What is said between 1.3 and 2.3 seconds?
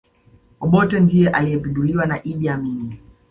aliyepinduliwa na